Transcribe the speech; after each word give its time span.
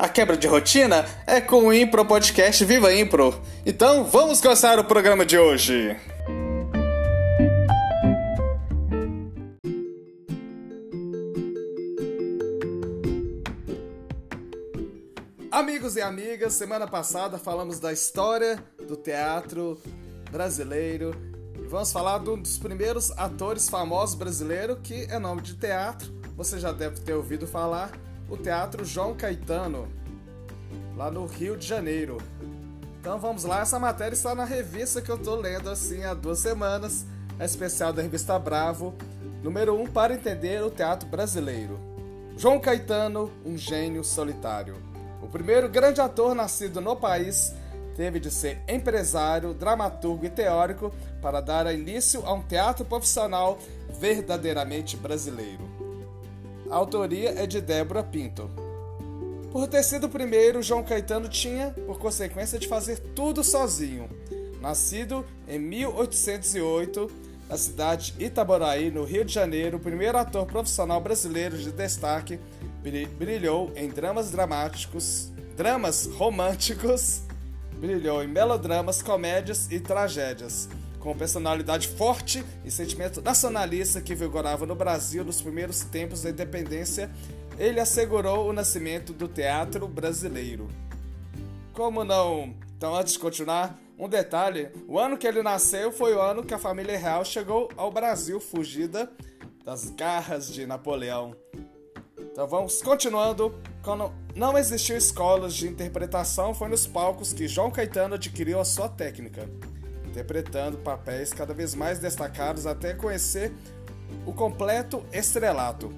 A 0.00 0.08
quebra 0.08 0.34
de 0.34 0.46
rotina 0.46 1.04
é 1.26 1.42
com 1.42 1.66
o 1.66 1.74
Impro 1.74 2.06
Podcast 2.06 2.64
Viva 2.64 2.90
Impro. 2.90 3.38
Então 3.66 4.02
vamos 4.02 4.40
começar 4.40 4.78
o 4.78 4.84
programa 4.84 5.26
de 5.26 5.36
hoje. 5.36 5.94
Amigos 15.50 15.96
e 15.96 16.00
amigas, 16.00 16.54
semana 16.54 16.86
passada 16.86 17.36
falamos 17.36 17.78
da 17.78 17.92
história 17.92 18.58
do 18.88 18.96
teatro 18.96 19.78
brasileiro 20.30 21.14
vamos 21.68 21.92
falar 21.92 22.18
de 22.18 22.30
um 22.30 22.40
dos 22.40 22.58
primeiros 22.58 23.12
atores 23.12 23.68
famosos 23.68 24.16
brasileiros 24.16 24.78
que 24.82 25.06
é 25.10 25.18
nome 25.18 25.40
de 25.42 25.54
teatro. 25.54 26.10
Você 26.36 26.58
já 26.58 26.72
deve 26.72 26.98
ter 27.00 27.12
ouvido 27.12 27.46
falar 27.46 27.92
o 28.30 28.36
Teatro 28.36 28.84
João 28.84 29.12
Caetano, 29.12 29.88
lá 30.96 31.10
no 31.10 31.26
Rio 31.26 31.56
de 31.56 31.66
Janeiro. 31.66 32.18
Então 33.00 33.18
vamos 33.18 33.42
lá, 33.42 33.62
essa 33.62 33.78
matéria 33.78 34.14
está 34.14 34.34
na 34.36 34.44
revista 34.44 35.02
que 35.02 35.10
eu 35.10 35.16
estou 35.16 35.34
lendo 35.34 35.68
assim 35.68 36.04
há 36.04 36.14
duas 36.14 36.38
semanas, 36.38 37.04
a 37.40 37.44
especial 37.44 37.92
da 37.92 38.02
revista 38.02 38.38
Bravo, 38.38 38.94
número 39.42 39.74
1 39.74 39.82
um, 39.82 39.86
para 39.86 40.14
entender 40.14 40.62
o 40.62 40.70
teatro 40.70 41.08
brasileiro. 41.08 41.80
João 42.36 42.60
Caetano, 42.60 43.32
um 43.44 43.58
gênio 43.58 44.04
solitário. 44.04 44.76
O 45.20 45.26
primeiro 45.26 45.68
grande 45.68 46.00
ator 46.00 46.34
nascido 46.34 46.80
no 46.80 46.94
país 46.94 47.52
teve 47.96 48.20
de 48.20 48.30
ser 48.30 48.62
empresário, 48.68 49.52
dramaturgo 49.52 50.24
e 50.24 50.30
teórico 50.30 50.92
para 51.20 51.40
dar 51.40 51.72
início 51.74 52.24
a 52.24 52.32
um 52.32 52.42
teatro 52.42 52.84
profissional 52.84 53.58
verdadeiramente 53.98 54.96
brasileiro. 54.96 55.69
A 56.70 56.76
autoria 56.76 57.30
é 57.30 57.46
de 57.46 57.60
Débora 57.60 58.00
Pinto. 58.00 58.48
Por 59.50 59.66
ter 59.66 59.82
sido 59.82 60.06
o 60.06 60.08
primeiro, 60.08 60.62
João 60.62 60.84
Caetano 60.84 61.28
tinha, 61.28 61.74
por 61.84 61.98
consequência, 61.98 62.60
de 62.60 62.68
fazer 62.68 63.00
tudo 63.12 63.42
sozinho. 63.42 64.08
Nascido 64.60 65.26
em 65.48 65.58
1808, 65.58 67.10
na 67.48 67.58
cidade 67.58 68.12
de 68.12 68.24
Itaboraí, 68.24 68.88
no 68.88 69.02
Rio 69.02 69.24
de 69.24 69.32
Janeiro, 69.32 69.78
o 69.78 69.80
primeiro 69.80 70.16
ator 70.16 70.46
profissional 70.46 71.00
brasileiro 71.00 71.58
de 71.58 71.72
destaque, 71.72 72.38
brilhou 73.18 73.72
em 73.74 73.88
dramas 73.88 74.30
dramáticos, 74.30 75.32
dramas 75.56 76.06
românticos, 76.06 77.22
brilhou 77.80 78.22
em 78.22 78.28
melodramas, 78.28 79.02
comédias 79.02 79.66
e 79.72 79.80
tragédias 79.80 80.68
com 81.00 81.16
personalidade 81.16 81.88
forte 81.88 82.44
e 82.64 82.70
sentimento 82.70 83.20
nacionalista 83.22 84.00
que 84.00 84.14
vigorava 84.14 84.66
no 84.66 84.74
Brasil 84.74 85.24
nos 85.24 85.40
primeiros 85.40 85.80
tempos 85.80 86.22
da 86.22 86.30
independência, 86.30 87.10
ele 87.58 87.80
assegurou 87.80 88.48
o 88.48 88.52
nascimento 88.52 89.12
do 89.12 89.26
teatro 89.26 89.88
brasileiro. 89.88 90.68
Como 91.72 92.04
não? 92.04 92.54
Então, 92.76 92.94
antes 92.94 93.14
de 93.14 93.18
continuar, 93.18 93.78
um 93.98 94.08
detalhe: 94.08 94.70
o 94.86 94.98
ano 94.98 95.16
que 95.16 95.26
ele 95.26 95.42
nasceu 95.42 95.90
foi 95.90 96.14
o 96.14 96.20
ano 96.20 96.44
que 96.44 96.54
a 96.54 96.58
família 96.58 96.96
real 96.96 97.24
chegou 97.24 97.70
ao 97.76 97.90
Brasil 97.90 98.38
fugida 98.38 99.10
das 99.64 99.90
garras 99.90 100.52
de 100.52 100.66
Napoleão. 100.66 101.34
Então 102.18 102.46
vamos 102.46 102.80
continuando. 102.82 103.54
Quando 103.82 104.12
não 104.34 104.56
existiu 104.56 104.96
escolas 104.96 105.54
de 105.54 105.66
interpretação, 105.66 106.54
foi 106.54 106.68
nos 106.68 106.86
palcos 106.86 107.32
que 107.32 107.48
João 107.48 107.70
Caetano 107.70 108.14
adquiriu 108.14 108.60
a 108.60 108.64
sua 108.64 108.88
técnica 108.88 109.48
interpretando 110.10 110.78
papéis 110.78 111.32
cada 111.32 111.54
vez 111.54 111.74
mais 111.74 111.98
destacados 111.98 112.66
até 112.66 112.92
conhecer 112.92 113.52
o 114.26 114.32
completo 114.32 115.04
estrelato. 115.12 115.92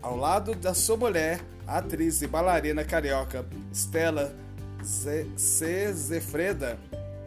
Ao 0.00 0.16
lado 0.16 0.54
da 0.54 0.72
sua 0.72 0.96
mulher, 0.96 1.40
a 1.66 1.78
atriz 1.78 2.22
e 2.22 2.26
bailarina 2.26 2.84
carioca 2.84 3.44
Stella 3.72 4.34
Zefreda, 5.36 6.78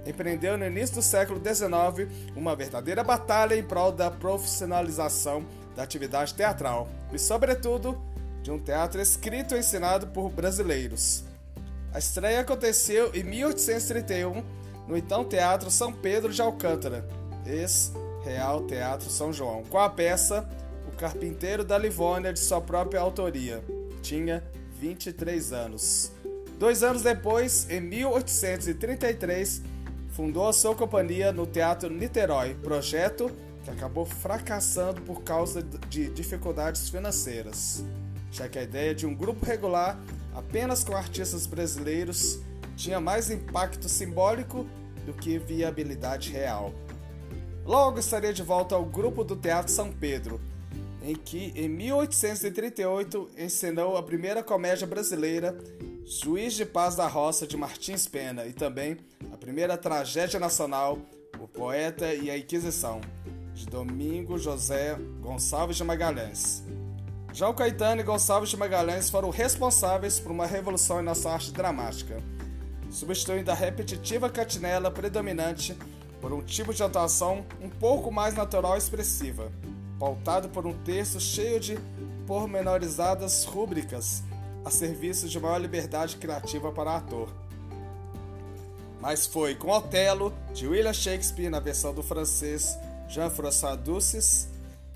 empreendeu 0.06 0.58
no 0.58 0.66
início 0.66 0.96
do 0.96 1.02
século 1.02 1.40
XIX 1.40 2.10
uma 2.36 2.56
verdadeira 2.56 3.04
batalha 3.04 3.56
em 3.56 3.64
prol 3.64 3.92
da 3.92 4.10
profissionalização 4.10 5.46
da 5.76 5.84
atividade 5.84 6.34
teatral 6.34 6.90
e, 7.14 7.20
sobretudo, 7.20 8.02
de 8.42 8.50
um 8.50 8.58
teatro 8.58 9.02
escrito 9.02 9.56
e 9.56 9.60
ensinado 9.60 10.08
por 10.08 10.30
brasileiros. 10.30 11.24
A 11.94 12.00
estreia 12.00 12.40
aconteceu 12.40 13.12
em 13.14 13.24
1831 13.24 14.44
no 14.90 14.98
então 14.98 15.24
Teatro 15.24 15.70
São 15.70 15.94
Pedro 15.94 16.34
de 16.34 16.42
Alcântara, 16.42 17.08
ex-Real 17.46 18.66
Teatro 18.66 19.08
São 19.08 19.32
João, 19.32 19.64
com 19.64 19.78
a 19.78 19.88
peça 19.88 20.50
O 20.88 20.98
Carpinteiro 20.98 21.64
da 21.64 21.78
Livônia, 21.78 22.34
de 22.34 22.40
sua 22.40 22.60
própria 22.60 23.00
autoria. 23.00 23.64
Tinha 24.02 24.44
23 24.80 25.54
anos. 25.54 26.12
Dois 26.58 26.82
anos 26.82 27.04
depois, 27.04 27.70
em 27.70 27.80
1833, 27.80 29.62
fundou 30.10 30.48
a 30.48 30.54
sua 30.54 30.74
companhia 30.74 31.32
no 31.32 31.46
Teatro 31.46 31.94
Niterói, 31.94 32.56
projeto 32.56 33.32
que 33.64 33.70
acabou 33.70 34.06
fracassando 34.06 35.02
por 35.02 35.22
causa 35.22 35.62
de 35.62 36.10
dificuldades 36.10 36.90
financeiras, 36.90 37.84
já 38.32 38.50
que 38.50 38.58
a 38.58 38.64
ideia 38.64 38.96
de 38.96 39.06
um 39.06 39.14
grupo 39.14 39.46
regular 39.46 40.00
apenas 40.34 40.84
com 40.84 40.96
artistas 40.96 41.46
brasileiros 41.46 42.40
tinha 42.76 43.00
mais 43.00 43.30
impacto 43.30 43.88
simbólico 43.88 44.66
do 45.10 45.14
que 45.14 45.40
viabilidade 45.40 46.32
real. 46.32 46.72
Logo 47.66 48.00
estaria 48.00 48.32
de 48.32 48.44
volta 48.44 48.76
ao 48.76 48.86
grupo 48.86 49.24
do 49.24 49.36
Teatro 49.36 49.72
São 49.72 49.92
Pedro, 49.92 50.40
em 51.02 51.16
que 51.16 51.52
em 51.56 51.68
1838 51.68 53.30
encenou 53.38 53.98
a 53.98 54.04
primeira 54.04 54.44
comédia 54.44 54.86
brasileira, 54.86 55.58
Juiz 56.06 56.54
de 56.54 56.66
Paz 56.66 56.96
da 56.96 57.08
Roça 57.08 57.48
de 57.48 57.58
Martins 57.58 58.08
Pena, 58.08 58.46
e 58.46 58.54
também 58.54 58.98
a 59.34 59.38
primeira 59.38 59.78
tragédia 59.78 60.40
nacional, 60.40 61.00
O 61.40 61.48
Poeta 61.48 62.14
e 62.14 62.30
a 62.30 62.38
Inquisição, 62.38 63.02
de 63.56 63.66
Domingo 63.66 64.38
José 64.38 64.96
Gonçalves 65.22 65.78
de 65.78 65.84
Magalhães. 65.84 66.64
João 67.34 67.54
Caetano 67.54 68.02
e 68.02 68.04
Gonçalves 68.04 68.50
de 68.50 68.58
Magalhães 68.58 69.10
foram 69.10 69.30
responsáveis 69.30 70.20
por 70.20 70.32
uma 70.32 70.46
revolução 70.46 71.00
em 71.00 71.04
nossa 71.04 71.32
arte 71.32 71.52
dramática 71.52 72.22
substituindo 72.90 73.52
a 73.52 73.54
repetitiva 73.54 74.30
catinela 74.30 74.90
predominante 74.90 75.78
por 76.22 76.34
um 76.34 76.42
tipo 76.42 76.74
de 76.74 76.84
atuação 76.84 77.46
um 77.62 77.70
pouco 77.70 78.12
mais 78.12 78.36
natural 78.36 78.76
e 78.76 78.78
expressiva, 78.78 79.52
pautado 80.00 80.50
por 80.50 80.66
um 80.66 80.74
texto 80.74 81.20
cheio 81.20 81.60
de 81.60 81.80
pormenorizadas 82.28 83.46
rúbricas 83.46 84.24
a 84.66 84.70
serviço 84.70 85.28
de 85.28 85.40
maior 85.40 85.58
liberdade 85.58 86.18
criativa 86.18 86.72
para 86.72 86.92
o 86.92 86.96
ator. 86.96 87.30
Mas 89.00 89.26
foi 89.26 89.56
com 89.56 89.72
Otelo, 89.72 90.34
de 90.54 90.68
William 90.68 90.94
Shakespeare 90.94 91.50
na 91.50 91.60
versão 91.60 91.94
do 91.94 92.04
francês 92.04 92.78
Jean-François 93.08 93.78
Ducis, 93.78 94.50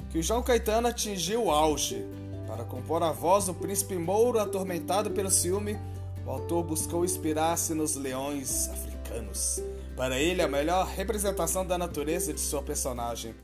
que 0.09 0.19
o 0.19 0.23
João 0.23 0.43
Caetano 0.43 0.89
atingiu 0.89 1.45
o 1.45 1.51
auge 1.51 2.05
para 2.45 2.65
compor 2.65 3.01
a 3.01 3.11
voz 3.11 3.45
do 3.45 3.53
príncipe 3.53 3.95
Mouro 3.95 4.39
atormentado 4.39 5.09
pelo 5.11 5.31
ciúme 5.31 5.79
o 6.25 6.29
autor 6.29 6.63
buscou 6.63 7.03
inspirar-se 7.03 7.73
nos 7.73 7.95
leões 7.95 8.69
africanos. 8.69 9.61
Para 9.95 10.19
ele, 10.19 10.41
a 10.41 10.47
melhor 10.47 10.87
representação 10.87 11.65
da 11.65 11.77
natureza 11.77 12.33
de 12.33 12.39
sua 12.39 12.61
personagem. 12.61 13.35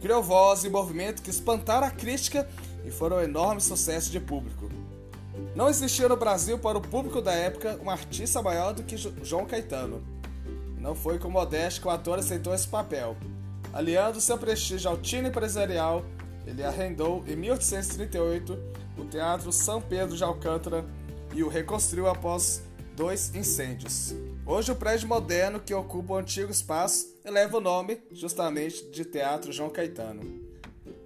Criou 0.00 0.22
voz 0.22 0.64
e 0.64 0.70
movimento 0.70 1.22
que 1.22 1.30
espantaram 1.30 1.86
a 1.86 1.90
crítica 1.90 2.48
e 2.84 2.90
foram 2.90 3.18
um 3.18 3.22
enorme 3.22 3.60
sucesso 3.60 4.10
de 4.10 4.20
público. 4.20 4.68
Não 5.54 5.68
existia 5.68 6.08
no 6.08 6.16
Brasil, 6.16 6.58
para 6.58 6.78
o 6.78 6.80
público 6.80 7.20
da 7.20 7.32
época, 7.32 7.78
um 7.82 7.90
artista 7.90 8.40
maior 8.40 8.72
do 8.72 8.82
que 8.82 8.96
João 8.96 9.44
Caetano. 9.44 10.02
Não 10.78 10.94
foi 10.94 11.18
com 11.18 11.28
modéstia 11.28 11.80
que 11.80 11.88
o 11.88 11.90
ator 11.90 12.18
aceitou 12.18 12.54
esse 12.54 12.66
papel. 12.66 13.16
Aliando 13.72 14.20
seu 14.20 14.36
prestígio 14.38 14.90
ao 14.90 14.96
tino 14.96 15.28
empresarial, 15.28 16.04
ele 16.46 16.64
arrendou, 16.64 17.22
em 17.26 17.36
1838, 17.36 18.58
o 18.98 19.04
Teatro 19.04 19.52
São 19.52 19.80
Pedro 19.80 20.16
de 20.16 20.24
Alcântara 20.24 20.84
e 21.32 21.42
o 21.42 21.48
reconstruiu 21.48 22.06
após 22.06 22.62
dois 22.94 23.34
incêndios. 23.34 24.14
Hoje 24.44 24.72
o 24.72 24.76
prédio 24.76 25.08
moderno 25.08 25.60
que 25.60 25.72
ocupa 25.72 26.14
o 26.14 26.16
antigo 26.16 26.50
espaço 26.50 27.16
eleva 27.24 27.56
o 27.56 27.60
nome 27.60 28.02
justamente 28.10 28.84
de 28.90 29.04
Teatro 29.04 29.52
João 29.52 29.70
Caetano. 29.70 30.22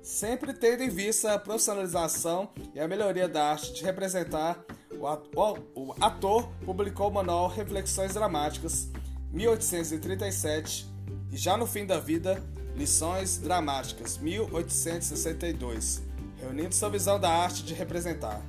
Sempre 0.02 0.54
tendo 0.54 0.82
em 0.82 0.88
vista 0.88 1.32
a 1.32 1.38
profissionalização 1.38 2.50
e 2.74 2.80
a 2.80 2.88
melhoria 2.88 3.28
da 3.28 3.50
arte 3.50 3.74
de 3.74 3.84
representar 3.84 4.64
o 4.98 5.94
ator 6.00 6.48
publicou 6.64 7.08
o 7.08 7.12
manual 7.12 7.48
Reflexões 7.48 8.14
Dramáticas, 8.14 8.88
1837, 9.30 10.86
e 11.30 11.36
já 11.36 11.56
no 11.56 11.66
fim 11.66 11.84
da 11.84 11.98
vida, 11.98 12.42
Lições 12.74 13.38
Dramáticas, 13.38 14.18
1862, 14.18 16.02
reunindo 16.38 16.74
sua 16.74 16.88
visão 16.88 17.18
da 17.18 17.30
arte 17.30 17.62
de 17.62 17.74
representar. 17.74 18.40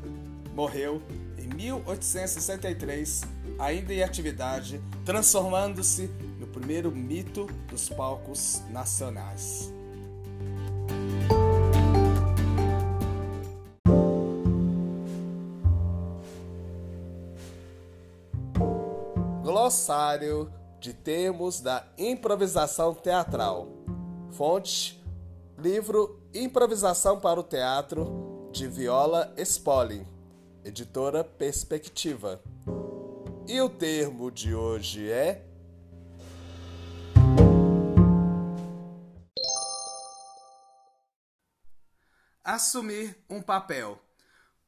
Morreu 0.54 1.02
1863, 1.56 3.22
ainda 3.60 3.94
em 3.94 4.04
atividade, 4.04 4.82
transformando-se 5.06 6.10
no 6.40 6.48
primeiro 6.48 6.92
mito 6.92 7.48
dos 7.70 7.90
palcos 7.90 8.62
nacionais. 8.70 9.74
Glossário 19.44 20.52
de 20.80 20.94
termos 20.94 21.60
da 21.60 21.86
improvisação 21.98 22.94
teatral. 22.94 23.68
Fonte: 24.32 25.04
livro 25.58 26.20
Improvisação 26.34 27.20
para 27.20 27.40
o 27.40 27.44
Teatro 27.44 28.50
de 28.52 28.68
Viola 28.68 29.34
Spolin, 29.38 30.06
editora 30.68 31.24
Perspectiva. 31.24 32.44
E 33.48 33.62
o 33.62 33.70
termo 33.70 34.30
de 34.30 34.54
hoje 34.54 35.10
é 35.10 35.46
assumir 42.44 43.18
um 43.30 43.42
papel. 43.42 43.98